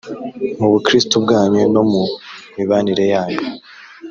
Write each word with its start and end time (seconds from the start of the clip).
mu 0.59 0.67
bukristubwanyu 0.73 1.61
no 1.73 1.83
mu 1.91 2.03
mibanire 2.55 3.05
yanyu 3.13 3.43